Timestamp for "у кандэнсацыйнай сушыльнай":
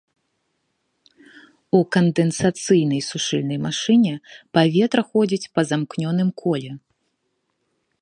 1.79-3.59